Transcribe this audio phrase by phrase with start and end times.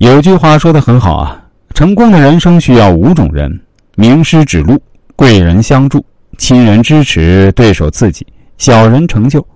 [0.00, 1.38] 有句话说的很好啊，
[1.74, 3.60] 成功的人生需要五种人：
[3.96, 4.80] 名师指路、
[5.14, 6.02] 贵人相助、
[6.38, 8.26] 亲人支持、对手刺激、
[8.56, 9.46] 小人成就。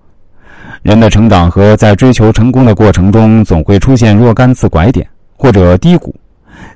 [0.82, 6.14] 人的成长和在追求成功的过程中，总会出现若干次拐点或者低谷。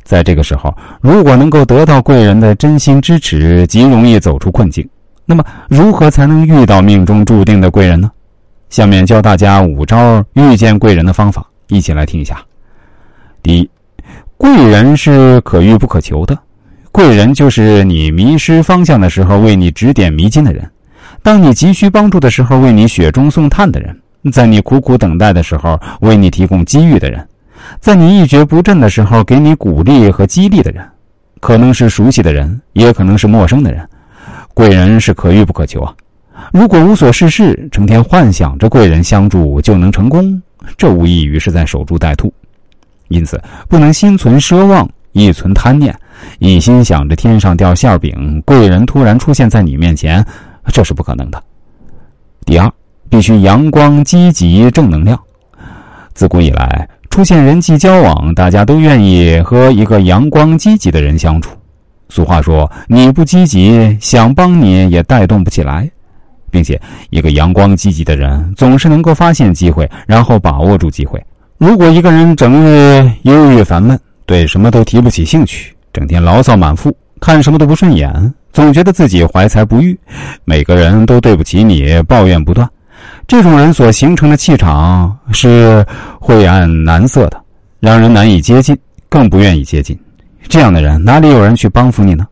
[0.02, 4.88] 在这个时候，如果能够得到贵人的真心支持，极容易走出困境。
[5.26, 8.10] 那么，如何才能遇到命中注定的贵人呢？
[8.70, 12.42] 下面教大家五招遇见贵人的方法，一起来听一下。
[13.42, 13.70] 第一，
[14.36, 16.38] 贵人是可遇不可求的，
[16.90, 20.68] 贵人就是你迷失方向的时候为你指点迷津的人，
[21.22, 23.96] 当你急需帮助的时候为你雪中送炭的人，
[24.32, 27.26] 在你苦苦等待的时候为你提供机遇的人，
[27.80, 30.84] 在你一蹶不振的时候给你鼓励和激励的人，
[31.40, 33.88] 可能是熟悉的人，也可能是陌生的人。
[34.52, 35.94] 贵人是可遇不可求啊！
[36.52, 40.42] 如果无所事事，成天幻想着贵人相助就能成功，
[40.76, 42.32] 这无异于是在守株待兔。
[43.08, 45.94] 因此，不能心存奢望，意存贪念，
[46.38, 50.24] 一心想着天上掉馅饼，贵人突然出现在你面前，
[50.66, 51.42] 这是不可能的。
[52.44, 52.70] 第二，
[53.08, 55.18] 必须阳光、积极、正能量。
[56.14, 61.50] 自古以来，出现人际交往，大家都愿意和一个阳光、积极的人相处。
[62.10, 65.90] 俗话说：“你不积极，想帮你也带动不起来。”
[66.50, 71.22] 并且，一个阳光积极的人总是能够发现机会，然后把握住机会。
[71.58, 79.98] 如果一个人整日忧郁烦闷，对什么都提不起兴趣，整天牢骚满腹，看什么都不顺眼，总觉得自己怀才不遇，
[80.44, 82.68] 每个人都对不起你，抱怨不断，
[83.26, 85.84] 这种人所形成的气场是
[86.20, 87.42] 晦暗难色的，
[87.80, 89.98] 让人难以接近，更不愿意接近。
[90.48, 92.24] 这样的人哪里有人去帮扶你呢？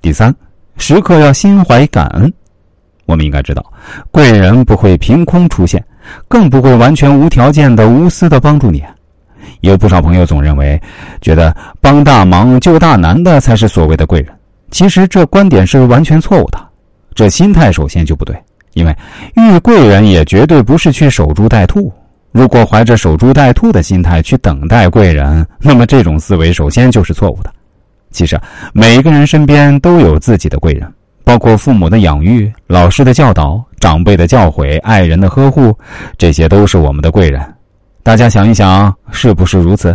[0.00, 0.34] 第三，
[0.78, 2.32] 时刻要心怀感恩。
[3.04, 3.62] 我们应该知道，
[4.10, 5.84] 贵人不会凭空出现。
[6.28, 8.82] 更不会完全无条件的、无私的帮助你。
[9.60, 10.80] 有不少朋友总认为，
[11.20, 14.28] 觉得帮大忙、救大难的才是所谓的贵人。
[14.70, 16.58] 其实这观点是完全错误的，
[17.14, 18.36] 这心态首先就不对。
[18.74, 18.96] 因为
[19.36, 21.92] 遇贵人也绝对不是去守株待兔。
[22.32, 27.50] 如果怀着守株待兔的心态去等待贵人，那么这种思维首先就是错误的。
[28.10, 28.38] 其实
[28.72, 30.92] 每个人身边都有自己的贵人。
[31.26, 35.78] 包括父母的养育、老师的教导、长辈的教诲、爱人的呵护，
[36.16, 37.38] 这些都是我们的贵人。
[38.02, 39.94] 大家想一想，是不是如此？